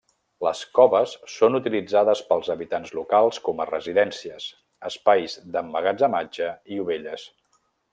[0.45, 4.51] Les coves són utilitzades pels habitants locals com a residències,
[4.93, 7.33] espais d'emmagatzematge i ovelles.